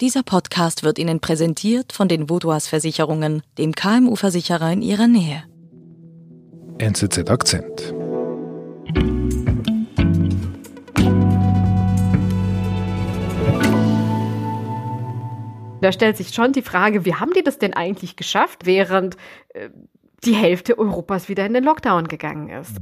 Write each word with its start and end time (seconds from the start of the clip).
Dieser 0.00 0.22
Podcast 0.22 0.82
wird 0.82 0.98
Ihnen 0.98 1.20
präsentiert 1.20 1.92
von 1.92 2.08
den 2.08 2.30
Vodouas 2.30 2.66
Versicherungen, 2.66 3.42
dem 3.58 3.74
KMU-Versicherer 3.74 4.72
in 4.72 4.80
Ihrer 4.80 5.06
Nähe. 5.06 5.44
NZZ 6.78 7.28
Akzent. 7.28 7.92
Da 15.82 15.92
stellt 15.92 16.16
sich 16.16 16.30
schon 16.30 16.52
die 16.52 16.62
Frage, 16.62 17.04
wie 17.04 17.16
haben 17.16 17.34
die 17.34 17.42
das 17.42 17.58
denn 17.58 17.74
eigentlich 17.74 18.16
geschafft, 18.16 18.64
während 18.64 19.18
äh, 19.50 19.68
die 20.24 20.34
Hälfte 20.34 20.78
Europas 20.78 21.28
wieder 21.28 21.44
in 21.44 21.52
den 21.52 21.64
Lockdown 21.64 22.08
gegangen 22.08 22.48
ist? 22.48 22.74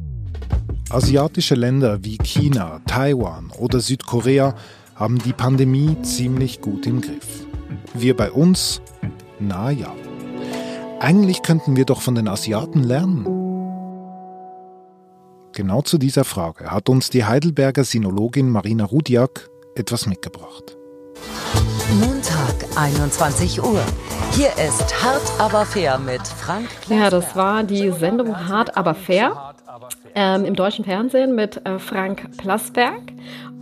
Asiatische 0.91 1.57
Länder 1.57 2.05
wie 2.05 2.19
China, 2.19 2.81
Taiwan 2.87 3.51
oder 3.59 3.81
Südkorea 3.81 4.55
haben 4.99 5.19
die 5.19 5.33
Pandemie 5.33 5.97
ziemlich 6.03 6.61
gut 6.61 6.87
im 6.87 7.01
Griff. 7.01 7.47
Wir 7.95 8.17
bei 8.17 8.33
uns? 8.33 8.83
Na 9.39 9.71
ja. 9.71 9.95
Eigentlich 10.99 11.43
könnten 11.43 11.77
wir 11.77 11.85
doch 11.85 12.03
von 12.03 12.17
den 12.17 12.27
Asiaten 12.27 12.83
lernen. 12.83 13.25
Genau 15.53 15.83
zu 15.83 15.99
dieser 15.99 16.25
Frage 16.25 16.71
hat 16.71 16.89
uns 16.89 17.11
die 17.11 17.25
Heidelberger 17.25 17.85
Sinologin 17.85 18.51
Marina 18.51 18.85
Rudiak 18.85 19.49
etwas 19.77 20.07
mitgebracht. 20.07 20.77
Montag, 22.01 22.55
21 22.77 23.63
Uhr. 23.63 23.81
Hier 24.33 24.51
ist 24.65 25.03
Hart 25.03 25.23
aber 25.39 25.65
fair 25.65 25.99
mit 25.99 26.27
Frank 26.27 26.69
Plasberg. 26.81 27.01
Ja, 27.01 27.11
das 27.11 27.35
war 27.35 27.63
die 27.63 27.91
Sendung 27.93 28.49
Hart 28.49 28.77
aber 28.77 28.95
fair 28.95 29.55
ähm, 30.15 30.45
im 30.45 30.55
deutschen 30.55 30.85
Fernsehen 30.85 31.35
mit 31.35 31.65
äh, 31.65 31.79
Frank 31.79 32.37
Plasberg. 32.37 33.01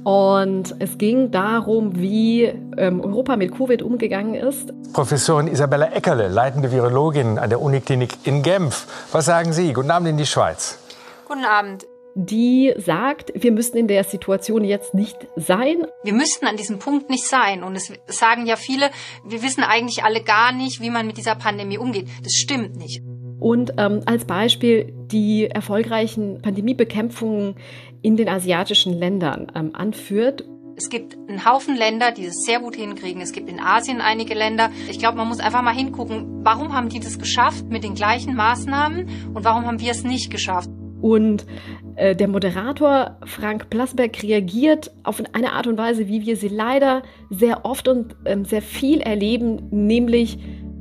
Und 0.06 0.76
es 0.78 0.98
ging 0.98 1.32
darum, 1.32 1.96
wie 1.96 2.44
ähm, 2.44 3.00
Europa 3.00 3.36
mit 3.36 3.50
Covid 3.50 3.82
umgegangen 3.82 4.36
ist. 4.36 4.72
Professorin 4.92 5.48
Isabella 5.48 5.86
Eckerle, 5.86 6.28
leitende 6.28 6.70
Virologin 6.70 7.40
an 7.40 7.50
der 7.50 7.60
Uniklinik 7.60 8.18
in 8.22 8.44
Genf. 8.44 8.86
Was 9.10 9.24
sagen 9.24 9.52
Sie? 9.52 9.72
Guten 9.72 9.90
Abend 9.90 10.08
in 10.08 10.16
die 10.16 10.24
Schweiz. 10.24 10.78
Guten 11.26 11.44
Abend 11.44 11.88
die 12.18 12.72
sagt, 12.78 13.30
wir 13.34 13.52
müssten 13.52 13.76
in 13.76 13.88
der 13.88 14.02
Situation 14.02 14.64
jetzt 14.64 14.94
nicht 14.94 15.18
sein. 15.36 15.86
Wir 16.02 16.14
müssten 16.14 16.46
an 16.46 16.56
diesem 16.56 16.78
Punkt 16.78 17.10
nicht 17.10 17.26
sein. 17.26 17.62
Und 17.62 17.76
es 17.76 17.92
sagen 18.06 18.46
ja 18.46 18.56
viele, 18.56 18.90
wir 19.22 19.42
wissen 19.42 19.62
eigentlich 19.62 20.02
alle 20.02 20.22
gar 20.22 20.50
nicht, 20.52 20.80
wie 20.80 20.88
man 20.88 21.06
mit 21.06 21.18
dieser 21.18 21.34
Pandemie 21.34 21.76
umgeht. 21.76 22.08
Das 22.24 22.32
stimmt 22.32 22.76
nicht. 22.76 23.02
Und 23.46 23.74
ähm, 23.78 24.00
als 24.06 24.24
Beispiel 24.24 24.92
die 25.12 25.48
erfolgreichen 25.48 26.42
Pandemiebekämpfungen 26.42 27.54
in 28.02 28.16
den 28.16 28.28
asiatischen 28.28 28.92
Ländern 28.92 29.52
ähm, 29.54 29.70
anführt. 29.72 30.42
Es 30.74 30.90
gibt 30.90 31.16
einen 31.28 31.44
Haufen 31.44 31.76
Länder, 31.76 32.10
die 32.10 32.24
es 32.24 32.44
sehr 32.44 32.58
gut 32.58 32.74
hinkriegen. 32.74 33.22
Es 33.22 33.30
gibt 33.30 33.48
in 33.48 33.60
Asien 33.60 34.00
einige 34.00 34.34
Länder. 34.34 34.70
Ich 34.90 34.98
glaube, 34.98 35.16
man 35.18 35.28
muss 35.28 35.38
einfach 35.38 35.62
mal 35.62 35.72
hingucken, 35.72 36.44
warum 36.44 36.72
haben 36.72 36.88
die 36.88 36.98
das 36.98 37.20
geschafft 37.20 37.66
mit 37.68 37.84
den 37.84 37.94
gleichen 37.94 38.34
Maßnahmen 38.34 39.08
und 39.32 39.44
warum 39.44 39.64
haben 39.64 39.78
wir 39.78 39.92
es 39.92 40.02
nicht 40.02 40.32
geschafft. 40.32 40.68
Und 41.00 41.46
äh, 41.94 42.16
der 42.16 42.26
Moderator 42.26 43.16
Frank 43.26 43.70
Plasberg 43.70 44.24
reagiert 44.24 44.90
auf 45.04 45.22
eine 45.34 45.52
Art 45.52 45.68
und 45.68 45.78
Weise, 45.78 46.08
wie 46.08 46.26
wir 46.26 46.36
sie 46.36 46.48
leider 46.48 47.04
sehr 47.30 47.64
oft 47.64 47.86
und 47.86 48.16
ähm, 48.24 48.44
sehr 48.44 48.62
viel 48.62 49.00
erleben, 49.02 49.68
nämlich 49.70 50.36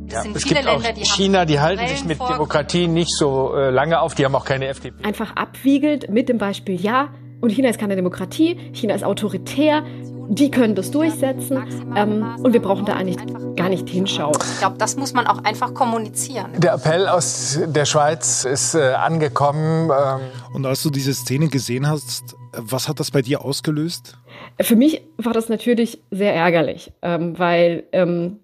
ja, 0.10 0.24
es 0.34 0.44
gibt 0.44 0.64
Länder, 0.64 0.74
auch 0.74 0.82
die 0.82 1.06
China, 1.06 1.46
die 1.46 1.60
halten 1.60 1.88
sich 1.88 2.06
mit 2.06 2.20
Demokratie 2.20 2.88
nicht 2.88 3.12
so 3.16 3.56
äh, 3.56 3.70
lange 3.70 4.00
auf, 4.00 4.16
die 4.16 4.26
haben 4.26 4.36
auch 4.36 4.46
keine 4.46 4.68
FDP. 4.68 5.04
Einfach 5.04 5.36
abwiegelt 5.36 6.10
mit 6.10 6.30
dem 6.30 6.38
Beispiel, 6.38 6.80
ja, 6.80 7.10
und 7.42 7.52
China 7.52 7.70
ist 7.70 7.80
keine 7.80 7.96
Demokratie, 7.96 8.58
China 8.74 8.96
ist 8.96 9.04
autoritär, 9.04 9.84
die 10.30 10.50
können 10.50 10.76
das 10.76 10.92
durchsetzen 10.92 11.94
ähm, 11.96 12.36
und 12.42 12.54
wir 12.54 12.62
brauchen 12.62 12.86
da 12.86 12.94
eigentlich 12.94 13.18
gar 13.56 13.70
nicht 13.70 13.88
hinschauen. 13.90 14.36
Ich 14.54 14.60
glaube, 14.60 14.78
das 14.78 14.98
muss 14.98 15.14
man 15.14 15.28
auch 15.28 15.44
einfach 15.44 15.74
kommunizieren. 15.74 16.52
Der 16.58 16.74
Appell 16.74 17.08
aus 17.08 17.60
der 17.66 17.86
Schweiz 17.86 18.44
ist 18.44 18.74
äh, 18.74 18.94
angekommen. 18.94 19.92
Ähm 19.92 20.20
und 20.54 20.66
als 20.66 20.82
du 20.84 20.90
diese 20.90 21.14
Szene 21.14 21.50
gesehen 21.50 21.88
hast, 21.88 22.36
was 22.54 22.88
hat 22.88 23.00
das 23.00 23.12
bei 23.12 23.22
dir 23.22 23.44
ausgelöst? 23.44 24.18
Für 24.62 24.76
mich 24.76 25.02
war 25.18 25.34
das 25.34 25.50
natürlich 25.50 26.02
sehr 26.12 26.34
ärgerlich, 26.34 26.92
ähm, 27.02 27.38
weil 27.38 27.84
ähm, 27.92 28.40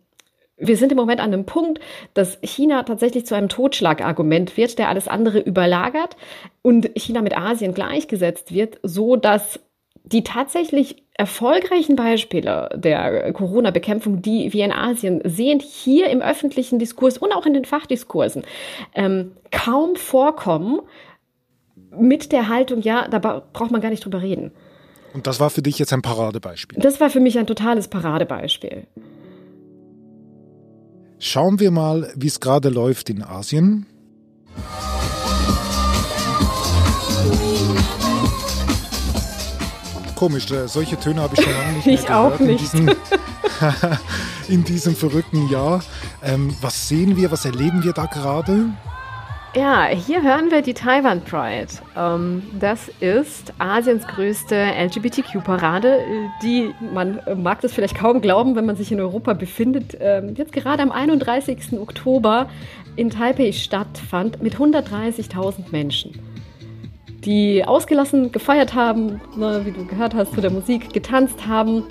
wir 0.62 0.78
sind 0.78 0.92
im 0.92 0.98
Moment 0.98 1.20
an 1.20 1.34
einem 1.34 1.46
Punkt, 1.46 1.80
dass 2.14 2.38
China 2.42 2.84
tatsächlich 2.84 3.26
zu 3.26 3.36
einem 3.36 3.50
Totschlagargument 3.50 4.56
wird, 4.58 4.78
der 4.78 4.90
alles 4.90 5.08
andere 5.08 5.40
überlagert 5.40 6.16
und 6.62 6.90
China 6.96 7.22
mit 7.22 7.38
Asien 7.38 7.74
gleichgesetzt 7.74 8.54
wird, 8.54 8.80
so 8.84 9.16
dass 9.16 9.60
die 10.04 10.24
tatsächlich 10.24 11.04
erfolgreichen 11.14 11.96
Beispiele 11.96 12.70
der 12.76 13.32
Corona-Bekämpfung, 13.34 14.22
die 14.22 14.54
wir 14.54 14.66
in 14.66 14.72
Asien 14.72 15.22
sehen, 15.24 15.60
hier 15.60 16.10
im 16.10 16.22
öffentlichen 16.22 16.80
Diskurs 16.80 17.18
und 17.18 17.32
auch 17.34 17.46
in 17.46 17.54
den 17.54 17.66
Fachdiskursen 17.66 18.44
ähm, 18.96 19.34
kaum 19.52 19.96
vorkommen 19.96 20.82
mit 21.98 22.32
der 22.32 22.48
Haltung, 22.48 22.82
ja, 22.82 23.08
da 23.08 23.20
braucht 23.20 23.72
man 23.72 23.82
gar 23.82 23.90
nicht 23.90 24.06
drüber 24.06 24.22
reden. 24.22 24.52
Und 25.14 25.28
das 25.28 25.40
war 25.40 25.50
für 25.50 25.62
dich 25.62 25.78
jetzt 25.78 25.92
ein 25.92 26.02
Paradebeispiel? 26.02 26.80
Das 26.82 27.00
war 27.02 27.10
für 27.10 27.20
mich 27.20 27.38
ein 27.38 27.48
totales 27.48 27.88
Paradebeispiel. 27.88 28.88
Schauen 31.24 31.60
wir 31.60 31.72
mal, 31.72 32.12
wie 32.16 32.28
es 32.28 32.40
gerade 32.40 32.70
läuft 32.70 33.10
in 33.10 33.22
Asien. 33.24 33.86
komisch. 40.22 40.52
Äh, 40.52 40.68
solche 40.68 41.00
Töne 41.00 41.22
habe 41.22 41.34
ich 41.36 41.44
schon 41.44 41.52
lange 41.52 41.74
nicht 41.74 41.86
mehr 41.88 41.96
ich 41.96 42.06
gehört. 42.06 42.34
auch 42.34 42.40
nicht. 42.40 42.74
In 42.76 42.86
diesem, 42.86 42.96
in 44.50 44.64
diesem 44.64 44.96
verrückten 44.96 45.50
Jahr. 45.50 45.84
Ähm, 46.24 46.56
was 46.62 46.88
sehen 46.88 47.18
wir, 47.18 47.32
was 47.32 47.44
erleben 47.46 47.84
wir 47.84 47.94
da 47.94 48.06
gerade? 48.06 48.70
Ja, 49.54 49.88
hier 49.88 50.24
hören 50.24 50.50
wir 50.50 50.62
die 50.62 50.74
Taiwan 50.74 51.22
Pride. 51.26 51.68
Ähm, 51.98 52.42
das 52.58 52.90
ist 53.02 53.52
Asiens 53.60 54.08
größte 54.08 54.56
LGBTQ-Parade, 54.56 56.00
die 56.42 56.74
man 56.94 57.20
mag 57.36 57.60
das 57.60 57.74
vielleicht 57.74 57.98
kaum 57.98 58.22
glauben, 58.22 58.56
wenn 58.56 58.66
man 58.66 58.78
sich 58.78 58.94
in 58.94 59.02
Europa 59.02 59.34
befindet. 59.34 59.98
Ähm, 60.00 60.36
jetzt 60.38 60.54
gerade 60.54 60.82
am 60.82 60.90
31. 60.90 61.78
Oktober 61.78 62.50
in 62.96 63.10
Taipei 63.10 63.52
stattfand 63.52 64.42
mit 64.42 64.56
130.000 64.56 65.72
Menschen 65.72 66.18
die 67.26 67.64
ausgelassen 67.64 68.32
gefeiert 68.32 68.74
haben, 68.74 69.22
ne, 69.38 69.62
wie 69.64 69.72
du 69.72 69.86
gehört 69.86 70.16
hast, 70.16 70.34
zu 70.34 70.42
der 70.42 70.50
Musik 70.50 70.92
getanzt 70.92 71.46
haben, 71.46 71.84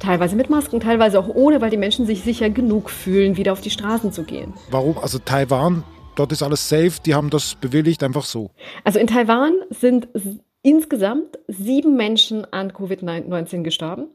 teilweise 0.00 0.34
mit 0.34 0.50
Masken, 0.50 0.80
teilweise 0.80 1.20
auch 1.20 1.28
ohne, 1.28 1.60
weil 1.60 1.70
die 1.70 1.76
Menschen 1.76 2.06
sich 2.06 2.22
sicher 2.22 2.50
genug 2.50 2.90
fühlen, 2.90 3.36
wieder 3.36 3.52
auf 3.52 3.60
die 3.60 3.70
Straßen 3.70 4.12
zu 4.12 4.24
gehen. 4.24 4.52
Warum? 4.70 4.98
Also 4.98 5.20
Taiwan, 5.20 5.84
dort 6.16 6.32
ist 6.32 6.42
alles 6.42 6.68
safe, 6.68 6.92
die 7.04 7.14
haben 7.14 7.30
das 7.30 7.54
bewilligt, 7.54 8.02
einfach 8.02 8.24
so. 8.24 8.50
Also 8.84 8.98
in 8.98 9.06
Taiwan 9.06 9.52
sind 9.70 10.08
insgesamt 10.62 11.38
sieben 11.48 11.96
Menschen 11.96 12.50
an 12.52 12.72
Covid-19 12.72 13.62
gestorben. 13.62 14.08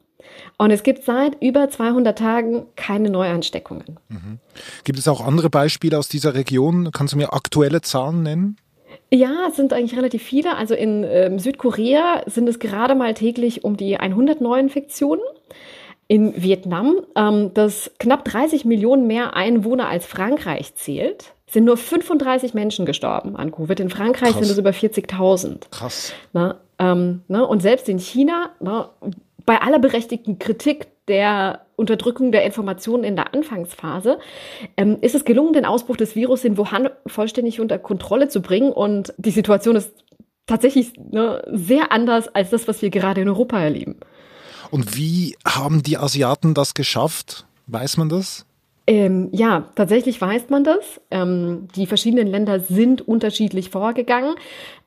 Und 0.57 0.71
es 0.71 0.83
gibt 0.83 1.05
seit 1.05 1.41
über 1.41 1.69
200 1.69 2.17
Tagen 2.17 2.65
keine 2.75 3.09
Neuansteckungen. 3.09 3.99
Mhm. 4.09 4.39
Gibt 4.83 4.99
es 4.99 5.07
auch 5.07 5.25
andere 5.25 5.49
Beispiele 5.49 5.97
aus 5.97 6.09
dieser 6.09 6.33
Region? 6.33 6.91
Kannst 6.91 7.13
du 7.13 7.17
mir 7.17 7.33
aktuelle 7.33 7.81
Zahlen 7.81 8.23
nennen? 8.23 8.57
Ja, 9.11 9.47
es 9.49 9.55
sind 9.55 9.73
eigentlich 9.73 9.97
relativ 9.97 10.21
viele. 10.21 10.55
Also 10.57 10.75
in 10.75 11.03
ähm, 11.03 11.39
Südkorea 11.39 12.23
sind 12.27 12.49
es 12.49 12.59
gerade 12.59 12.95
mal 12.95 13.13
täglich 13.13 13.63
um 13.63 13.77
die 13.77 13.97
100 13.97 14.41
Neuinfektionen. 14.41 15.23
In 16.07 16.41
Vietnam, 16.41 17.01
ähm, 17.15 17.51
das 17.53 17.91
knapp 17.99 18.25
30 18.25 18.65
Millionen 18.65 19.07
mehr 19.07 19.35
Einwohner 19.35 19.87
als 19.87 20.05
Frankreich 20.05 20.75
zählt, 20.75 21.33
sind 21.51 21.65
nur 21.65 21.77
35 21.77 22.53
Menschen 22.53 22.85
gestorben 22.85 23.35
an 23.35 23.51
Covid. 23.51 23.79
In 23.79 23.89
Frankreich 23.89 24.31
Krass. 24.31 24.41
sind 24.41 24.51
es 24.51 24.57
über 24.57 24.71
40.000. 24.71 25.69
Krass. 25.71 26.13
Na, 26.33 26.59
ähm, 26.77 27.23
ne, 27.27 27.45
und 27.45 27.61
selbst 27.61 27.89
in 27.89 27.99
China, 27.99 28.51
na, 28.59 28.91
bei 29.45 29.61
aller 29.61 29.79
berechtigten 29.79 30.37
Kritik 30.37 30.87
der 31.07 31.65
Unterdrückung 31.75 32.31
der 32.31 32.45
Informationen 32.45 33.03
in 33.03 33.15
der 33.15 33.33
Anfangsphase, 33.33 34.19
ähm, 34.77 34.97
ist 35.01 35.15
es 35.15 35.25
gelungen, 35.25 35.53
den 35.53 35.65
Ausbruch 35.65 35.97
des 35.97 36.15
Virus 36.15 36.43
in 36.43 36.57
Wuhan 36.57 36.89
vollständig 37.07 37.59
unter 37.59 37.79
Kontrolle 37.79 38.29
zu 38.29 38.41
bringen. 38.41 38.71
Und 38.71 39.13
die 39.17 39.31
Situation 39.31 39.75
ist 39.75 39.91
tatsächlich 40.45 40.93
ne, 40.97 41.41
sehr 41.51 41.91
anders 41.91 42.27
als 42.27 42.51
das, 42.51 42.67
was 42.67 42.81
wir 42.81 42.91
gerade 42.91 43.21
in 43.21 43.29
Europa 43.29 43.59
erleben. 43.59 43.99
Und 44.69 44.95
wie 44.95 45.35
haben 45.47 45.81
die 45.81 45.97
Asiaten 45.97 46.53
das 46.53 46.75
geschafft? 46.75 47.45
Weiß 47.65 47.97
man 47.97 48.09
das? 48.09 48.45
Ähm, 48.89 49.29
ja, 49.31 49.65
tatsächlich 49.75 50.19
weiß 50.19 50.49
man 50.49 50.63
das. 50.63 50.99
Ähm, 51.11 51.67
die 51.75 51.85
verschiedenen 51.85 52.25
Länder 52.25 52.59
sind 52.59 53.07
unterschiedlich 53.07 53.69
vorgegangen. 53.69 54.33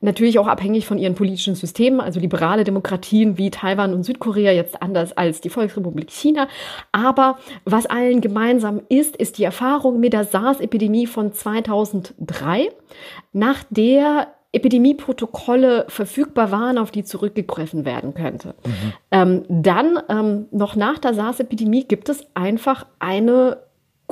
Natürlich 0.00 0.40
auch 0.40 0.48
abhängig 0.48 0.86
von 0.86 0.98
ihren 0.98 1.14
politischen 1.14 1.54
Systemen. 1.54 2.00
Also 2.00 2.18
liberale 2.18 2.64
Demokratien 2.64 3.38
wie 3.38 3.50
Taiwan 3.50 3.94
und 3.94 4.02
Südkorea 4.02 4.50
jetzt 4.50 4.82
anders 4.82 5.16
als 5.16 5.40
die 5.40 5.50
Volksrepublik 5.50 6.10
China. 6.10 6.48
Aber 6.90 7.38
was 7.64 7.86
allen 7.86 8.20
gemeinsam 8.20 8.80
ist, 8.88 9.14
ist 9.14 9.38
die 9.38 9.44
Erfahrung 9.44 10.00
mit 10.00 10.14
der 10.14 10.24
SARS-Epidemie 10.24 11.06
von 11.06 11.32
2003, 11.32 12.70
nach 13.32 13.62
der 13.70 14.34
Epidemieprotokolle 14.50 15.84
verfügbar 15.86 16.50
waren, 16.50 16.76
auf 16.76 16.90
die 16.90 17.04
zurückgegriffen 17.04 17.84
werden 17.84 18.14
könnte. 18.14 18.56
Mhm. 18.66 18.92
Ähm, 19.12 19.44
dann, 19.48 20.00
ähm, 20.08 20.46
noch 20.50 20.74
nach 20.74 20.98
der 20.98 21.14
SARS-Epidemie, 21.14 21.84
gibt 21.84 22.08
es 22.08 22.26
einfach 22.34 22.86
eine 22.98 23.58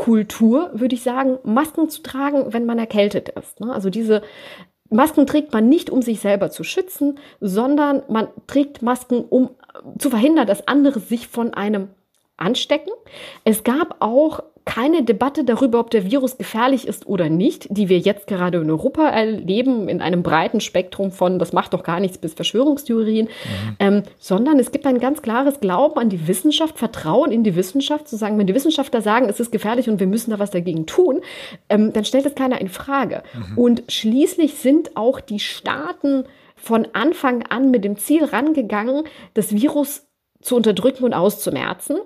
Kultur, 0.00 0.70
würde 0.72 0.94
ich 0.94 1.02
sagen, 1.02 1.38
Masken 1.44 1.90
zu 1.90 2.02
tragen, 2.02 2.54
wenn 2.54 2.64
man 2.64 2.78
erkältet 2.78 3.28
ist. 3.28 3.60
Ne? 3.60 3.70
Also 3.70 3.90
diese 3.90 4.22
Masken 4.88 5.26
trägt 5.26 5.52
man 5.52 5.68
nicht, 5.68 5.90
um 5.90 6.00
sich 6.00 6.20
selber 6.20 6.50
zu 6.50 6.64
schützen, 6.64 7.18
sondern 7.42 8.02
man 8.08 8.28
trägt 8.46 8.80
Masken, 8.80 9.26
um 9.28 9.50
zu 9.98 10.08
verhindern, 10.08 10.46
dass 10.46 10.66
andere 10.66 11.00
sich 11.00 11.28
von 11.28 11.52
einem 11.52 11.88
anstecken. 12.38 12.92
Es 13.44 13.62
gab 13.62 13.96
auch 14.00 14.42
keine 14.70 15.02
Debatte 15.02 15.42
darüber, 15.42 15.80
ob 15.80 15.90
der 15.90 16.08
Virus 16.08 16.38
gefährlich 16.38 16.86
ist 16.86 17.08
oder 17.08 17.28
nicht, 17.28 17.66
die 17.70 17.88
wir 17.88 17.98
jetzt 17.98 18.28
gerade 18.28 18.58
in 18.58 18.70
Europa 18.70 19.08
erleben, 19.08 19.88
in 19.88 20.00
einem 20.00 20.22
breiten 20.22 20.60
Spektrum 20.60 21.10
von, 21.10 21.40
das 21.40 21.52
macht 21.52 21.74
doch 21.74 21.82
gar 21.82 21.98
nichts 21.98 22.18
bis 22.18 22.34
Verschwörungstheorien, 22.34 23.26
mhm. 23.26 23.76
ähm, 23.80 24.02
sondern 24.20 24.60
es 24.60 24.70
gibt 24.70 24.86
ein 24.86 25.00
ganz 25.00 25.22
klares 25.22 25.58
Glauben 25.58 25.98
an 25.98 26.08
die 26.08 26.28
Wissenschaft, 26.28 26.78
Vertrauen 26.78 27.32
in 27.32 27.42
die 27.42 27.56
Wissenschaft, 27.56 28.06
zu 28.06 28.16
sagen, 28.16 28.38
wenn 28.38 28.46
die 28.46 28.54
Wissenschaftler 28.54 29.02
sagen, 29.02 29.28
es 29.28 29.40
ist 29.40 29.50
gefährlich 29.50 29.88
und 29.88 29.98
wir 29.98 30.06
müssen 30.06 30.30
da 30.30 30.38
was 30.38 30.52
dagegen 30.52 30.86
tun, 30.86 31.20
ähm, 31.68 31.92
dann 31.92 32.04
stellt 32.04 32.26
das 32.26 32.36
keiner 32.36 32.60
in 32.60 32.68
Frage. 32.68 33.24
Mhm. 33.34 33.58
Und 33.58 33.82
schließlich 33.88 34.54
sind 34.54 34.96
auch 34.96 35.18
die 35.18 35.40
Staaten 35.40 36.26
von 36.54 36.86
Anfang 36.92 37.42
an 37.48 37.72
mit 37.72 37.84
dem 37.84 37.96
Ziel 37.96 38.24
rangegangen, 38.24 39.02
das 39.34 39.52
Virus 39.52 40.06
zu 40.40 40.54
unterdrücken 40.54 41.02
und 41.02 41.12
auszumerzen. 41.12 41.98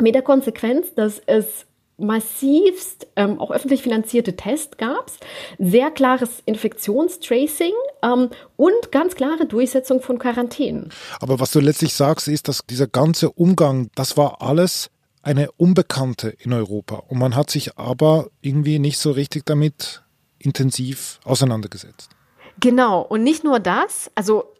Mit 0.00 0.16
der 0.16 0.22
Konsequenz, 0.22 0.94
dass 0.96 1.22
es 1.26 1.66
massivst 1.98 3.06
ähm, 3.16 3.40
auch 3.40 3.50
öffentlich 3.50 3.82
finanzierte 3.82 4.34
Tests 4.34 4.76
gab, 4.76 5.10
sehr 5.58 5.90
klares 5.90 6.42
Infektionstracing 6.44 7.72
ähm, 8.02 8.30
und 8.56 8.92
ganz 8.92 9.14
klare 9.14 9.46
Durchsetzung 9.46 10.00
von 10.00 10.18
Quarantänen. 10.18 10.90
Aber 11.20 11.38
was 11.38 11.52
du 11.52 11.60
letztlich 11.60 11.94
sagst, 11.94 12.28
ist, 12.28 12.48
dass 12.48 12.66
dieser 12.66 12.86
ganze 12.86 13.30
Umgang, 13.30 13.90
das 13.94 14.16
war 14.16 14.42
alles 14.42 14.90
eine 15.22 15.52
Unbekannte 15.52 16.30
in 16.30 16.52
Europa. 16.52 16.96
Und 17.08 17.18
man 17.18 17.36
hat 17.36 17.50
sich 17.50 17.78
aber 17.78 18.28
irgendwie 18.40 18.78
nicht 18.78 18.98
so 18.98 19.12
richtig 19.12 19.46
damit 19.46 20.02
intensiv 20.38 21.20
auseinandergesetzt. 21.24 22.10
Genau, 22.58 23.02
und 23.02 23.22
nicht 23.22 23.44
nur 23.44 23.60
das, 23.60 24.10
also 24.14 24.52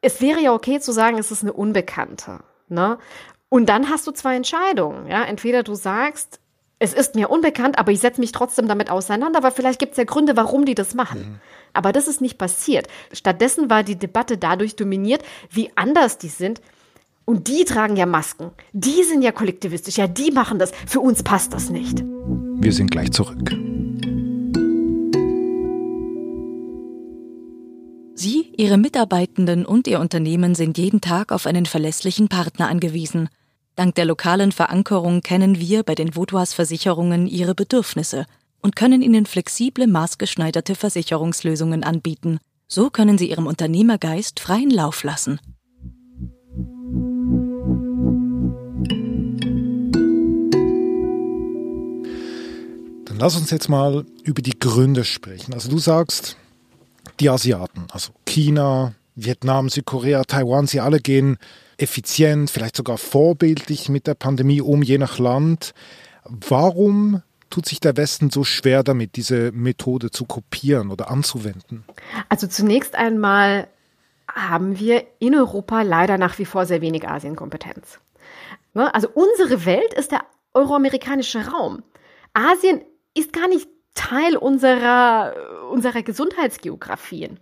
es 0.00 0.20
wäre 0.20 0.40
ja 0.40 0.52
okay 0.52 0.80
zu 0.80 0.92
sagen, 0.92 1.18
es 1.18 1.30
ist 1.30 1.42
eine 1.42 1.52
Unbekannte. 1.52 2.40
Ne? 2.68 2.98
Und 3.48 3.68
dann 3.68 3.88
hast 3.90 4.06
du 4.06 4.12
zwei 4.12 4.36
Entscheidungen. 4.36 5.08
Ja? 5.08 5.24
Entweder 5.24 5.62
du 5.62 5.74
sagst, 5.74 6.40
es 6.78 6.92
ist 6.92 7.14
mir 7.14 7.30
unbekannt, 7.30 7.78
aber 7.78 7.92
ich 7.92 8.00
setze 8.00 8.20
mich 8.20 8.32
trotzdem 8.32 8.68
damit 8.68 8.90
auseinander, 8.90 9.42
weil 9.42 9.50
vielleicht 9.50 9.78
gibt 9.78 9.92
es 9.92 9.98
ja 9.98 10.04
Gründe, 10.04 10.36
warum 10.36 10.66
die 10.66 10.74
das 10.74 10.94
machen. 10.94 11.20
Mhm. 11.20 11.40
Aber 11.72 11.92
das 11.92 12.06
ist 12.06 12.20
nicht 12.20 12.38
passiert. 12.38 12.86
Stattdessen 13.12 13.70
war 13.70 13.82
die 13.82 13.96
Debatte 13.96 14.36
dadurch 14.36 14.76
dominiert, 14.76 15.22
wie 15.50 15.70
anders 15.74 16.18
die 16.18 16.28
sind. 16.28 16.60
Und 17.24 17.48
die 17.48 17.64
tragen 17.64 17.96
ja 17.96 18.06
Masken. 18.06 18.50
Die 18.72 19.02
sind 19.02 19.22
ja 19.22 19.32
kollektivistisch. 19.32 19.96
Ja, 19.96 20.06
die 20.06 20.30
machen 20.30 20.58
das. 20.58 20.72
Für 20.86 21.00
uns 21.00 21.22
passt 21.22 21.52
das 21.52 21.70
nicht. 21.70 22.04
Wir 22.04 22.72
sind 22.72 22.90
gleich 22.90 23.10
zurück. 23.10 23.50
Sie, 28.14 28.52
Ihre 28.56 28.78
Mitarbeitenden 28.78 29.66
und 29.66 29.88
Ihr 29.88 30.00
Unternehmen 30.00 30.54
sind 30.54 30.78
jeden 30.78 31.00
Tag 31.00 31.32
auf 31.32 31.46
einen 31.46 31.66
verlässlichen 31.66 32.28
Partner 32.28 32.68
angewiesen– 32.68 33.28
Dank 33.76 33.94
der 33.94 34.06
lokalen 34.06 34.52
Verankerung 34.52 35.20
kennen 35.20 35.60
wir 35.60 35.82
bei 35.82 35.94
den 35.94 36.16
Vaudois 36.16 36.54
Versicherungen 36.54 37.26
ihre 37.26 37.54
Bedürfnisse 37.54 38.24
und 38.62 38.74
können 38.74 39.02
ihnen 39.02 39.26
flexible, 39.26 39.86
maßgeschneiderte 39.86 40.74
Versicherungslösungen 40.74 41.84
anbieten. 41.84 42.38
So 42.68 42.88
können 42.88 43.18
sie 43.18 43.28
ihrem 43.28 43.46
Unternehmergeist 43.46 44.40
freien 44.40 44.70
Lauf 44.70 45.04
lassen. 45.04 45.40
Dann 53.04 53.18
lass 53.18 53.36
uns 53.36 53.50
jetzt 53.50 53.68
mal 53.68 54.06
über 54.24 54.40
die 54.40 54.58
Gründe 54.58 55.04
sprechen. 55.04 55.52
Also 55.52 55.68
du 55.68 55.78
sagst, 55.78 56.38
die 57.20 57.28
Asiaten, 57.28 57.88
also 57.90 58.12
China, 58.24 58.94
Vietnam, 59.16 59.68
Südkorea, 59.68 60.24
Taiwan, 60.24 60.66
sie 60.66 60.80
alle 60.80 60.98
gehen 60.98 61.36
effizient, 61.78 62.50
vielleicht 62.50 62.76
sogar 62.76 62.98
vorbildlich 62.98 63.88
mit 63.88 64.06
der 64.06 64.14
Pandemie 64.14 64.60
um, 64.60 64.82
je 64.82 64.98
nach 64.98 65.18
Land. 65.18 65.74
Warum 66.24 67.22
tut 67.50 67.66
sich 67.66 67.80
der 67.80 67.96
Westen 67.96 68.30
so 68.30 68.44
schwer 68.44 68.82
damit, 68.82 69.16
diese 69.16 69.52
Methode 69.52 70.10
zu 70.10 70.24
kopieren 70.24 70.90
oder 70.90 71.10
anzuwenden? 71.10 71.84
Also 72.28 72.46
zunächst 72.46 72.94
einmal 72.94 73.68
haben 74.28 74.78
wir 74.78 75.04
in 75.18 75.34
Europa 75.34 75.82
leider 75.82 76.18
nach 76.18 76.38
wie 76.38 76.44
vor 76.44 76.66
sehr 76.66 76.80
wenig 76.80 77.08
Asienkompetenz. 77.08 78.00
Ne? 78.74 78.92
Also 78.94 79.08
unsere 79.14 79.64
Welt 79.64 79.94
ist 79.94 80.12
der 80.12 80.24
euroamerikanische 80.52 81.46
Raum. 81.46 81.82
Asien 82.34 82.82
ist 83.14 83.32
gar 83.32 83.48
nicht 83.48 83.68
Teil 83.96 84.36
unserer, 84.36 85.34
unserer 85.72 86.02
Gesundheitsgeografien. 86.02 87.38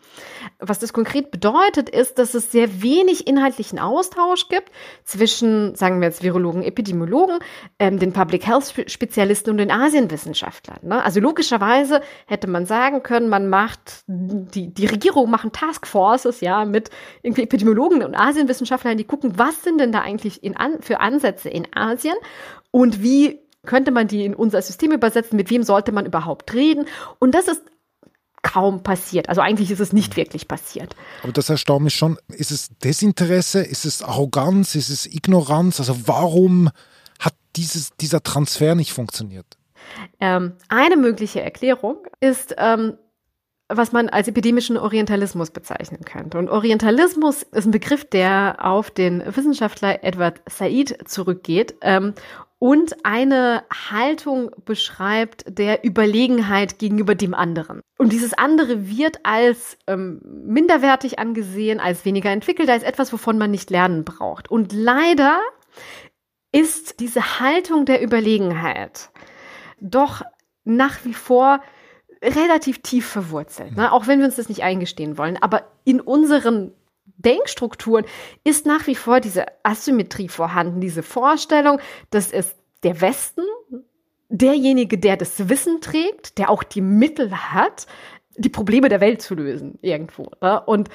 Was 0.59 0.79
das 0.79 0.93
konkret 0.93 1.31
bedeutet, 1.31 1.91
ist, 1.91 2.19
dass 2.19 2.33
es 2.33 2.51
sehr 2.51 2.81
wenig 2.81 3.27
inhaltlichen 3.27 3.79
Austausch 3.79 4.49
gibt 4.49 4.71
zwischen, 5.03 5.75
sagen 5.75 6.01
wir 6.01 6.09
jetzt, 6.09 6.23
Virologen, 6.23 6.63
Epidemiologen, 6.63 7.41
ähm, 7.79 7.99
den 7.99 8.13
Public 8.13 8.47
Health 8.47 8.73
Spezialisten 8.87 9.51
und 9.51 9.59
den 9.59 9.71
Asienwissenschaftlern. 9.71 10.79
Ne? 10.83 11.03
Also 11.03 11.21
logischerweise 11.21 12.01
hätte 12.27 12.47
man 12.47 12.65
sagen 12.65 13.03
können, 13.03 13.29
man 13.29 13.49
macht, 13.49 14.05
die, 14.07 14.73
die 14.73 14.87
Regierung 14.87 15.31
machen 15.31 15.53
Taskforces, 15.53 16.41
ja, 16.41 16.65
mit 16.65 16.89
irgendwie 17.23 17.43
Epidemiologen 17.43 18.03
und 18.03 18.15
Asienwissenschaftlern, 18.15 18.97
die 18.97 19.05
gucken, 19.05 19.39
was 19.39 19.63
sind 19.65 19.79
denn 19.79 19.93
da 19.93 20.01
eigentlich 20.01 20.43
in, 20.43 20.55
für 20.81 21.01
Ansätze 21.01 21.51
in 21.51 21.67
Asien 21.75 22.17
und 22.71 23.03
wie 23.03 23.44
könnte 23.65 23.91
man 23.91 24.09
die 24.09 24.25
in 24.25 24.35
unser 24.35 24.63
System 24.63 24.93
übersetzen? 24.93 25.37
Mit 25.37 25.51
wem 25.51 25.63
sollte 25.63 25.93
man 25.93 26.07
überhaupt 26.07 26.55
reden? 26.55 26.87
Und 27.19 27.35
das 27.35 27.49
ist 27.49 27.63
kaum 28.45 28.83
passiert. 28.83 29.29
Also 29.29 29.41
eigentlich 29.41 29.71
ist 29.73 29.81
es 29.81 29.93
nicht 29.93 30.17
wirklich 30.17 30.47
passiert. 30.47 30.95
Aber 31.23 31.33
das 31.33 31.51
erstaunt 31.51 31.83
mich 31.83 31.95
schon. 31.95 32.19
Ist 32.29 32.53
es 32.53 32.69
Desinteresse? 32.79 33.63
Ist 33.63 33.85
es 33.85 34.03
Arroganz? 34.03 34.77
Ist 34.77 34.91
es 34.91 35.07
Ignoranz? 35.07 35.81
Also 35.81 36.07
warum 36.07 36.71
hat 37.19 37.35
dieses, 37.57 37.97
dieser 37.97 38.23
Transfer 38.23 38.75
nicht 38.77 38.93
funktioniert? 38.93 39.47
Ähm, 40.21 40.53
eine 40.69 40.97
mögliche 40.97 41.41
Erklärung 41.41 41.97
ist, 42.21 42.55
ähm, 42.59 42.99
was 43.69 43.93
man 43.93 44.09
als 44.11 44.29
epidemischen 44.29 44.77
Orientalismus 44.77 45.51
bezeichnen 45.51 46.05
könnte. 46.05 46.39
Und 46.39 46.51
Orientalismus 46.51 47.43
ist 47.43 47.65
ein 47.65 47.71
Begriff, 47.71 48.05
der 48.05 48.59
auf 48.61 48.91
den 48.91 49.23
Wissenschaftler 49.35 50.05
Edward 50.05 50.43
Said 50.49 51.09
zurückgeht 51.09 51.75
ähm, 51.81 52.15
und 52.59 53.05
eine 53.05 53.65
Haltung 53.91 54.51
beschreibt 54.65 55.45
der 55.47 55.85
Überlegenheit 55.85 56.79
gegenüber 56.79 57.15
dem 57.15 57.35
anderen. 57.35 57.81
Und 57.99 58.13
dieses 58.13 58.33
andere 58.33 58.89
wird 58.89 59.19
als 59.25 59.77
ähm, 59.87 60.21
minderwertig 60.25 61.19
angesehen, 61.19 61.81
als 61.81 62.05
weniger 62.05 62.31
entwickelt, 62.31 62.71
als 62.71 62.83
etwas, 62.83 63.13
wovon 63.13 63.39
man 63.39 63.51
nicht 63.51 63.71
lernen 63.71 64.05
braucht. 64.05 64.51
Und 64.51 64.73
leider 64.73 65.41
ist 66.53 67.01
diese 67.01 67.41
Haltung 67.41 67.85
der 67.85 68.03
Überlegenheit 68.03 69.11
doch 69.81 70.23
nach 70.65 71.05
wie 71.05 71.15
vor 71.15 71.61
relativ 72.23 72.81
tief 72.81 73.07
verwurzelt, 73.07 73.77
ne? 73.77 73.93
auch 73.93 74.07
wenn 74.07 74.19
wir 74.19 74.27
uns 74.27 74.37
das 74.37 74.49
nicht 74.49 74.63
eingestehen 74.63 75.19
wollen. 75.19 75.37
Aber 75.37 75.71
in 75.85 76.01
unseren 76.01 76.73
Denkstrukturen 77.17 78.05
ist 78.43 78.67
nach 78.67 78.87
wie 78.87 78.95
vor 78.95 79.21
diese 79.21 79.47
Asymmetrie 79.63 80.29
vorhanden, 80.29 80.81
diese 80.81 81.03
Vorstellung, 81.03 81.81
dass 82.11 82.33
es 82.33 82.55
der 82.83 83.01
Westen, 83.01 83.43
derjenige, 84.29 84.99
der 84.99 85.17
das 85.17 85.49
Wissen 85.49 85.81
trägt, 85.81 86.39
der 86.39 86.51
auch 86.51 86.63
die 86.63 86.81
Mittel 86.81 87.31
hat, 87.53 87.87
die 88.37 88.49
Probleme 88.49 88.89
der 88.89 89.01
Welt 89.01 89.23
zu 89.23 89.35
lösen 89.35 89.79
irgendwo. 89.81 90.31
Ne? 90.41 90.61
Und 90.67 90.89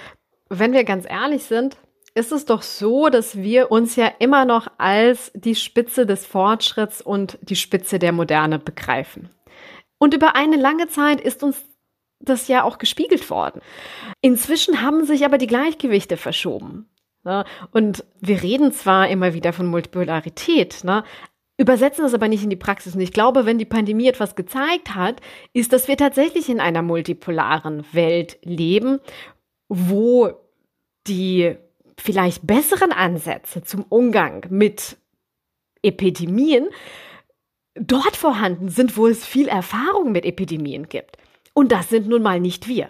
wenn 0.49 0.73
wir 0.73 0.83
ganz 0.83 1.05
ehrlich 1.07 1.43
sind, 1.43 1.77
ist 2.15 2.31
es 2.31 2.45
doch 2.45 2.63
so, 2.63 3.09
dass 3.09 3.38
wir 3.38 3.71
uns 3.71 3.95
ja 3.95 4.11
immer 4.19 4.43
noch 4.43 4.67
als 4.77 5.31
die 5.35 5.55
Spitze 5.55 6.05
des 6.05 6.25
Fortschritts 6.25 7.01
und 7.01 7.38
die 7.41 7.55
Spitze 7.55 7.99
der 7.99 8.11
Moderne 8.11 8.59
begreifen. 8.59 9.29
Und 9.99 10.13
über 10.13 10.35
eine 10.35 10.57
lange 10.57 10.88
Zeit 10.88 11.21
ist 11.21 11.43
uns 11.43 11.63
das 12.19 12.47
ja 12.47 12.63
auch 12.63 12.77
gespiegelt 12.77 13.29
worden. 13.29 13.61
Inzwischen 14.21 14.81
haben 14.81 15.05
sich 15.05 15.25
aber 15.25 15.38
die 15.38 15.47
Gleichgewichte 15.47 16.17
verschoben. 16.17 16.89
Ne? 17.23 17.45
Und 17.71 18.03
wir 18.19 18.41
reden 18.41 18.71
zwar 18.71 19.09
immer 19.09 19.33
wieder 19.33 19.53
von 19.53 19.67
Multipolarität, 19.67 20.83
ne? 20.83 21.03
übersetzen 21.57 22.03
das 22.03 22.13
aber 22.13 22.27
nicht 22.27 22.43
in 22.43 22.49
die 22.49 22.55
Praxis. 22.55 22.95
Und 22.95 23.01
ich 23.01 23.11
glaube, 23.11 23.45
wenn 23.45 23.57
die 23.57 23.65
Pandemie 23.65 24.07
etwas 24.07 24.35
gezeigt 24.35 24.95
hat, 24.95 25.21
ist, 25.53 25.73
dass 25.73 25.88
wir 25.88 25.97
tatsächlich 25.97 26.49
in 26.49 26.59
einer 26.59 26.81
multipolaren 26.81 27.85
Welt 27.91 28.38
leben, 28.43 28.99
wo 29.67 30.31
die 31.07 31.55
vielleicht 31.97 32.47
besseren 32.47 32.93
Ansätze 32.93 33.61
zum 33.61 33.83
Umgang 33.89 34.45
mit 34.49 34.97
Epidemien 35.81 36.69
dort 37.75 38.15
vorhanden 38.15 38.69
sind, 38.69 38.95
wo 38.95 39.07
es 39.07 39.25
viel 39.25 39.47
Erfahrung 39.47 40.11
mit 40.11 40.25
Epidemien 40.25 40.88
gibt. 40.88 41.17
Und 41.53 41.71
das 41.71 41.89
sind 41.89 42.07
nun 42.07 42.21
mal 42.21 42.39
nicht 42.39 42.67
wir. 42.67 42.89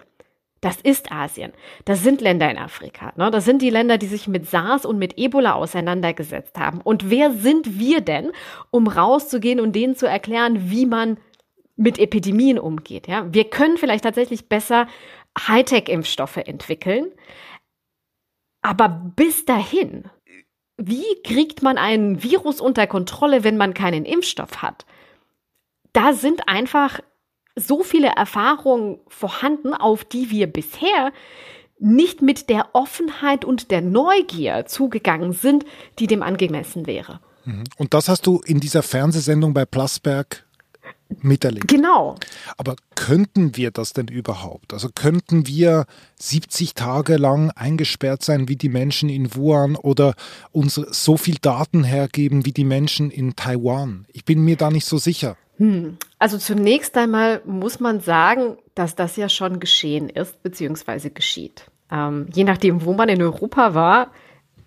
Das 0.61 0.81
ist 0.81 1.11
Asien. 1.11 1.53
Das 1.85 2.03
sind 2.03 2.19
Länder 2.19 2.51
in 2.51 2.57
Afrika. 2.57 3.13
Ne? 3.15 3.31
Das 3.31 3.45
sind 3.45 3.61
die 3.61 3.69
Länder, 3.69 3.97
die 3.97 4.07
sich 4.07 4.27
mit 4.27 4.49
SARS 4.49 4.85
und 4.85 4.99
mit 4.99 5.17
Ebola 5.17 5.53
auseinandergesetzt 5.53 6.57
haben. 6.57 6.81
Und 6.81 7.09
wer 7.09 7.31
sind 7.31 7.79
wir 7.79 8.01
denn, 8.01 8.31
um 8.69 8.87
rauszugehen 8.87 9.61
und 9.61 9.73
denen 9.73 9.95
zu 9.95 10.05
erklären, 10.05 10.69
wie 10.69 10.85
man 10.85 11.17
mit 11.77 11.97
Epidemien 11.97 12.59
umgeht? 12.59 13.07
Ja? 13.07 13.33
Wir 13.33 13.49
können 13.49 13.77
vielleicht 13.77 14.03
tatsächlich 14.03 14.49
besser 14.49 14.87
Hightech-Impfstoffe 15.47 16.37
entwickeln. 16.37 17.07
Aber 18.61 18.89
bis 19.15 19.45
dahin, 19.45 20.09
wie 20.75 21.05
kriegt 21.23 21.61
man 21.61 21.77
ein 21.77 22.21
Virus 22.21 22.59
unter 22.59 22.85
Kontrolle, 22.85 23.45
wenn 23.45 23.55
man 23.55 23.73
keinen 23.73 24.03
Impfstoff 24.03 24.61
hat? 24.61 24.85
Da 25.93 26.11
sind 26.11 26.49
einfach 26.49 26.99
so 27.59 27.83
viele 27.83 28.09
Erfahrungen 28.09 28.99
vorhanden, 29.07 29.73
auf 29.73 30.03
die 30.03 30.29
wir 30.29 30.47
bisher 30.47 31.11
nicht 31.79 32.21
mit 32.21 32.49
der 32.49 32.69
Offenheit 32.73 33.45
und 33.45 33.71
der 33.71 33.81
Neugier 33.81 34.65
zugegangen 34.65 35.33
sind, 35.33 35.65
die 35.97 36.07
dem 36.07 36.23
angemessen 36.23 36.87
wäre. 36.87 37.21
Mhm. 37.45 37.63
Und 37.77 37.93
das 37.93 38.09
hast 38.09 38.27
du 38.27 38.41
in 38.45 38.59
dieser 38.59 38.83
Fernsehsendung 38.83 39.53
bei 39.53 39.65
Plasberg 39.65 40.45
miterlebt. 41.21 41.67
Genau. 41.67 42.15
Aber 42.57 42.75
könnten 42.95 43.55
wir 43.55 43.71
das 43.71 43.93
denn 43.93 44.07
überhaupt? 44.07 44.73
Also 44.73 44.89
könnten 44.93 45.47
wir 45.47 45.85
70 46.19 46.75
Tage 46.75 47.17
lang 47.17 47.49
eingesperrt 47.51 48.23
sein 48.23 48.47
wie 48.47 48.55
die 48.55 48.69
Menschen 48.69 49.09
in 49.09 49.33
Wuhan 49.33 49.75
oder 49.75 50.13
uns 50.51 50.75
so 50.75 51.17
viel 51.17 51.37
Daten 51.41 51.83
hergeben 51.83 52.45
wie 52.45 52.51
die 52.51 52.63
Menschen 52.63 53.09
in 53.09 53.35
Taiwan? 53.35 54.05
Ich 54.13 54.25
bin 54.25 54.41
mir 54.41 54.55
da 54.55 54.69
nicht 54.69 54.85
so 54.85 54.97
sicher. 54.97 55.35
Hm. 55.59 55.97
Also 56.17 56.37
zunächst 56.37 56.97
einmal 56.97 57.41
muss 57.45 57.79
man 57.79 57.99
sagen, 57.99 58.57
dass 58.75 58.95
das 58.95 59.17
ja 59.17 59.29
schon 59.29 59.59
geschehen 59.59 60.09
ist, 60.09 60.41
beziehungsweise 60.41 61.11
geschieht. 61.11 61.65
Ähm, 61.91 62.27
je 62.33 62.45
nachdem, 62.45 62.85
wo 62.85 62.93
man 62.93 63.09
in 63.09 63.21
Europa 63.21 63.73
war, 63.75 64.11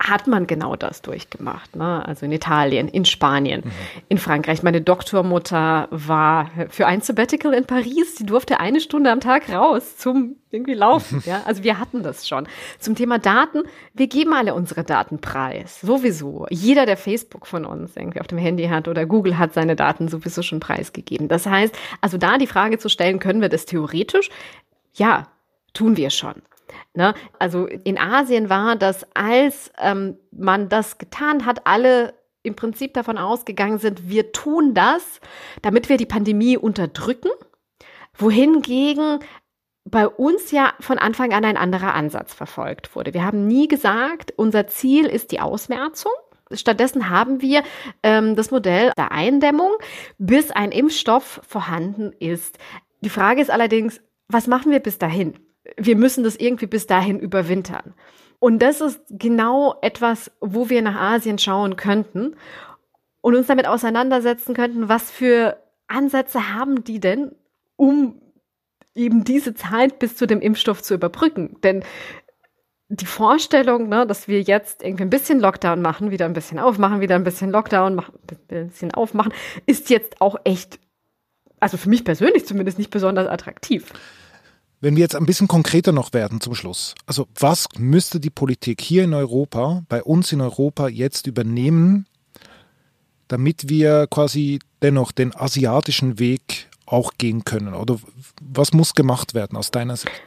hat 0.02 0.26
man 0.26 0.46
genau 0.46 0.76
das 0.76 1.02
durchgemacht. 1.02 1.76
Ne? 1.76 2.06
Also 2.06 2.26
in 2.26 2.32
Italien, 2.32 2.88
in 2.88 3.04
Spanien, 3.04 3.62
mhm. 3.64 3.70
in 4.08 4.18
Frankreich. 4.18 4.62
Meine 4.62 4.80
Doktormutter 4.80 5.88
war 5.90 6.50
für 6.70 6.86
ein 6.86 7.00
Sabbatical 7.00 7.54
in 7.54 7.64
Paris. 7.64 8.16
Die 8.16 8.26
durfte 8.26 8.58
eine 8.60 8.80
Stunde 8.80 9.10
am 9.10 9.20
Tag 9.20 9.48
raus 9.48 9.96
zum 9.96 10.36
irgendwie 10.50 10.74
Laufen. 10.74 11.22
Ja? 11.32 11.42
Also 11.44 11.62
wir 11.62 11.78
hatten 11.78 12.02
das 12.02 12.26
schon. 12.26 12.48
Zum 12.80 12.96
Thema 12.96 13.18
Daten. 13.18 13.62
Wir 13.94 14.08
geben 14.08 14.32
alle 14.34 14.54
unsere 14.54 14.82
Daten 14.82 15.20
preis. 15.20 15.80
Sowieso. 15.80 16.46
Jeder, 16.50 16.84
der 16.84 16.96
Facebook 16.96 17.46
von 17.46 17.64
uns 17.64 17.96
irgendwie 17.96 18.20
auf 18.20 18.26
dem 18.26 18.38
Handy 18.38 18.66
hat 18.66 18.88
oder 18.88 19.06
Google 19.06 19.38
hat 19.38 19.54
seine 19.54 19.76
Daten 19.76 20.08
sowieso 20.08 20.42
schon 20.42 20.58
preisgegeben. 20.58 21.28
Das 21.28 21.46
heißt, 21.46 21.74
also 22.00 22.18
da 22.18 22.38
die 22.38 22.48
Frage 22.48 22.78
zu 22.78 22.88
stellen, 22.88 23.20
können 23.20 23.40
wir 23.40 23.48
das 23.48 23.66
theoretisch? 23.66 24.30
Ja, 24.94 25.28
tun 25.74 25.96
wir 25.96 26.10
schon. 26.10 26.34
Ne? 26.94 27.14
Also 27.38 27.66
in 27.66 27.98
Asien 27.98 28.50
war 28.50 28.76
das, 28.76 29.06
als 29.14 29.72
ähm, 29.78 30.18
man 30.30 30.68
das 30.68 30.98
getan 30.98 31.46
hat, 31.46 31.66
alle 31.66 32.14
im 32.42 32.56
Prinzip 32.56 32.94
davon 32.94 33.18
ausgegangen 33.18 33.78
sind, 33.78 34.08
wir 34.08 34.32
tun 34.32 34.74
das, 34.74 35.20
damit 35.62 35.88
wir 35.88 35.96
die 35.96 36.06
Pandemie 36.06 36.56
unterdrücken, 36.56 37.30
wohingegen 38.14 39.20
bei 39.84 40.06
uns 40.06 40.50
ja 40.50 40.74
von 40.80 40.98
Anfang 40.98 41.32
an 41.32 41.44
ein 41.44 41.56
anderer 41.56 41.94
Ansatz 41.94 42.34
verfolgt 42.34 42.94
wurde. 42.94 43.14
Wir 43.14 43.24
haben 43.24 43.46
nie 43.46 43.68
gesagt, 43.68 44.32
unser 44.36 44.66
Ziel 44.66 45.06
ist 45.06 45.32
die 45.32 45.40
Ausmerzung. 45.40 46.12
Stattdessen 46.52 47.08
haben 47.08 47.40
wir 47.40 47.62
ähm, 48.02 48.36
das 48.36 48.50
Modell 48.50 48.92
der 48.96 49.12
Eindämmung, 49.12 49.72
bis 50.18 50.50
ein 50.50 50.70
Impfstoff 50.70 51.40
vorhanden 51.46 52.12
ist. 52.12 52.58
Die 53.00 53.08
Frage 53.08 53.40
ist 53.40 53.50
allerdings, 53.50 54.00
was 54.28 54.46
machen 54.46 54.70
wir 54.70 54.80
bis 54.80 54.98
dahin? 54.98 55.34
Wir 55.76 55.96
müssen 55.96 56.24
das 56.24 56.36
irgendwie 56.36 56.66
bis 56.66 56.86
dahin 56.86 57.18
überwintern. 57.18 57.94
Und 58.38 58.60
das 58.60 58.80
ist 58.80 59.00
genau 59.08 59.76
etwas, 59.82 60.30
wo 60.40 60.68
wir 60.68 60.82
nach 60.82 61.00
Asien 61.00 61.38
schauen 61.38 61.76
könnten 61.76 62.34
und 63.20 63.36
uns 63.36 63.46
damit 63.46 63.68
auseinandersetzen 63.68 64.54
könnten, 64.54 64.88
was 64.88 65.10
für 65.10 65.56
Ansätze 65.86 66.52
haben 66.52 66.82
die 66.82 66.98
denn, 66.98 67.32
um 67.76 68.20
eben 68.94 69.24
diese 69.24 69.54
Zeit 69.54 69.98
bis 69.98 70.16
zu 70.16 70.26
dem 70.26 70.40
Impfstoff 70.40 70.82
zu 70.82 70.94
überbrücken. 70.94 71.56
Denn 71.62 71.84
die 72.88 73.06
Vorstellung, 73.06 73.88
ne, 73.88 74.06
dass 74.06 74.28
wir 74.28 74.42
jetzt 74.42 74.82
irgendwie 74.82 75.04
ein 75.04 75.10
bisschen 75.10 75.40
Lockdown 75.40 75.80
machen, 75.80 76.10
wieder 76.10 76.26
ein 76.26 76.34
bisschen 76.34 76.58
aufmachen, 76.58 77.00
wieder 77.00 77.14
ein 77.14 77.24
bisschen 77.24 77.50
Lockdown 77.50 77.94
machen, 77.94 78.18
ein 78.28 78.68
bisschen 78.68 78.92
aufmachen, 78.92 79.32
ist 79.66 79.88
jetzt 79.88 80.20
auch 80.20 80.36
echt, 80.44 80.78
also 81.58 81.76
für 81.76 81.88
mich 81.88 82.04
persönlich 82.04 82.44
zumindest 82.44 82.78
nicht 82.78 82.90
besonders 82.90 83.28
attraktiv. 83.28 83.92
Wenn 84.82 84.96
wir 84.96 85.02
jetzt 85.02 85.14
ein 85.14 85.26
bisschen 85.26 85.46
konkreter 85.46 85.92
noch 85.92 86.12
werden 86.12 86.40
zum 86.40 86.56
Schluss. 86.56 86.96
Also 87.06 87.28
was 87.38 87.68
müsste 87.78 88.18
die 88.18 88.30
Politik 88.30 88.80
hier 88.80 89.04
in 89.04 89.14
Europa, 89.14 89.84
bei 89.88 90.02
uns 90.02 90.32
in 90.32 90.40
Europa 90.40 90.88
jetzt 90.88 91.28
übernehmen, 91.28 92.06
damit 93.28 93.68
wir 93.68 94.08
quasi 94.10 94.58
dennoch 94.82 95.12
den 95.12 95.36
asiatischen 95.36 96.18
Weg 96.18 96.68
auch 96.84 97.12
gehen 97.16 97.44
können? 97.44 97.74
Oder 97.74 98.00
was 98.40 98.72
muss 98.72 98.94
gemacht 98.94 99.34
werden 99.34 99.56
aus 99.56 99.70
deiner 99.70 99.96
Sicht? 99.96 100.20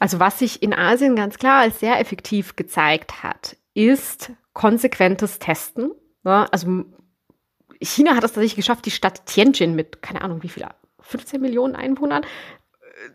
Also 0.00 0.18
was 0.18 0.40
sich 0.40 0.60
in 0.60 0.74
Asien 0.74 1.14
ganz 1.14 1.38
klar 1.38 1.60
als 1.60 1.78
sehr 1.78 2.00
effektiv 2.00 2.56
gezeigt 2.56 3.22
hat, 3.22 3.56
ist 3.74 4.32
konsequentes 4.54 5.38
Testen. 5.38 5.92
Also 6.24 6.84
China 7.80 8.16
hat 8.16 8.24
es 8.24 8.32
tatsächlich 8.32 8.56
geschafft, 8.56 8.86
die 8.86 8.90
Stadt 8.90 9.24
Tianjin 9.26 9.76
mit, 9.76 10.02
keine 10.02 10.22
Ahnung 10.22 10.42
wie 10.42 10.48
viel, 10.48 10.66
15 11.00 11.40
Millionen 11.40 11.76
Einwohnern 11.76 12.24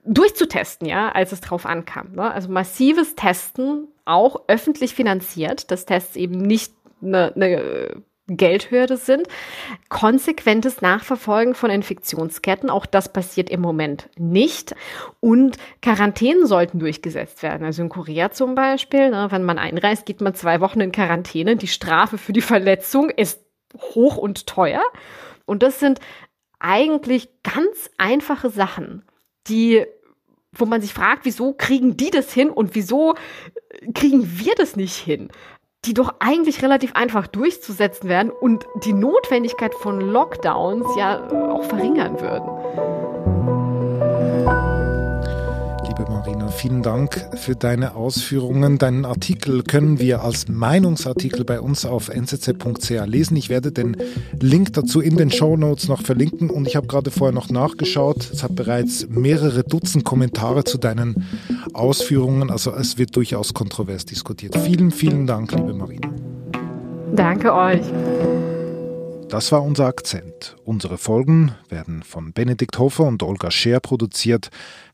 durchzutesten, 0.06 0.88
ja, 0.88 1.12
als 1.12 1.32
es 1.32 1.42
drauf 1.42 1.66
ankam. 1.66 2.14
Ne? 2.14 2.32
Also 2.32 2.50
massives 2.50 3.16
Testen, 3.16 3.88
auch 4.06 4.42
öffentlich 4.48 4.94
finanziert, 4.96 5.72
dass 5.72 5.86
Tests 5.86 6.16
eben 6.16 6.38
nicht 6.38 6.74
eine, 7.02 7.34
eine 7.36 8.04
Geldhürde 8.30 8.98
sind, 8.98 9.28
konsequentes 9.90 10.82
Nachverfolgen 10.82 11.56
von 11.56 11.72
Infektionsketten, 11.72 12.70
auch 12.70 12.86
das 12.86 13.12
passiert 13.12 13.50
im 13.50 13.62
Moment 13.62 14.10
nicht. 14.18 14.76
Und 15.20 15.58
Quarantänen 15.82 16.46
sollten 16.46 16.80
durchgesetzt 16.80 17.44
werden. 17.44 17.66
Also 17.66 17.82
in 17.82 17.90
Korea 17.90 18.32
zum 18.32 18.56
Beispiel, 18.56 19.10
ne, 19.10 19.28
wenn 19.32 19.44
man 19.44 19.58
einreist, 19.58 20.06
geht 20.06 20.22
man 20.22 20.36
zwei 20.36 20.62
Wochen 20.62 20.82
in 20.82 20.92
Quarantäne. 20.92 21.56
Die 21.56 21.68
Strafe 21.68 22.18
für 22.18 22.34
die 22.34 22.42
Verletzung 22.42 23.10
ist 23.10 23.44
hoch 23.78 24.18
und 24.18 24.48
teuer. 24.48 24.84
Und 25.46 25.64
das 25.64 25.80
sind 25.80 26.00
eigentlich 26.60 27.30
ganz 27.44 27.90
einfache 27.98 28.50
Sachen, 28.50 29.04
die, 29.50 29.86
wo 30.51 30.65
man 30.65 30.82
sich 30.82 30.94
fragt, 30.94 31.25
wieso 31.25 31.53
kriegen 31.53 31.98
die 31.98 32.12
das 32.12 32.32
hin 32.32 32.50
und 32.50 32.75
wieso 32.75 33.15
kriegen 33.94 34.39
wir 34.39 34.53
das 34.56 34.75
nicht 34.75 34.96
hin? 34.96 35.29
Die 35.86 35.94
doch 35.94 36.15
eigentlich 36.20 36.62
relativ 36.62 36.94
einfach 36.94 37.27
durchzusetzen 37.27 38.10
werden 38.10 38.32
und 38.32 38.65
die 38.84 38.94
Notwendigkeit 38.94 39.74
von 39.74 40.01
Lockdowns 40.01 40.88
ja 40.98 41.27
auch 41.51 41.63
verringern 41.63 42.20
würden. 42.20 42.99
Vielen 46.60 46.84
Dank 46.84 47.29
für 47.36 47.56
deine 47.56 47.96
Ausführungen. 47.96 48.77
Deinen 48.77 49.06
Artikel 49.06 49.63
können 49.63 50.00
wir 50.00 50.24
als 50.24 50.48
Meinungsartikel 50.48 51.46
bei 51.46 51.62
uns 51.62 51.86
auf 51.86 52.10
nzz.ch 52.10 52.89
lesen. 53.06 53.38
Ich 53.38 53.50
werde 53.50 53.72
den 53.72 53.96
Link 54.39 54.74
dazu 54.74 55.00
in 55.00 55.15
den 55.15 55.32
Show 55.32 55.56
Notes 55.56 55.88
noch 55.88 56.01
verlinken 56.01 56.50
und 56.50 56.68
ich 56.68 56.75
habe 56.75 56.88
gerade 56.88 57.12
vorher 57.12 57.34
noch 57.34 57.50
nachgeschaut. 57.50 58.29
Es 58.32 58.44
hat 58.44 58.56
bereits 58.56 59.08
mehrere 59.10 59.63
Dutzend 59.63 60.03
Kommentare 60.03 60.63
zu 60.65 60.77
deinen 60.77 61.25
Ausführungen. 61.74 62.50
Also 62.51 62.72
es 62.74 62.98
wird 62.98 63.15
durchaus 63.15 63.53
kontrovers 63.53 64.06
diskutiert. 64.06 64.58
Vielen, 64.58 64.91
vielen 64.91 65.27
Dank, 65.27 65.51
liebe 65.53 65.74
Marina. 65.74 66.10
Danke 67.15 67.53
euch. 67.53 67.82
Das 69.29 69.51
war 69.51 69.62
unser 69.62 69.86
Akzent. 69.86 70.56
Unsere 70.65 70.98
Folgen 70.98 71.53
werden 71.70 72.01
von 72.01 72.34
Benedikt 72.34 72.79
Hofer 72.79 73.06
und 73.06 73.22
Olga 73.22 73.51
Scher 73.51 73.79
produziert. 73.79 74.50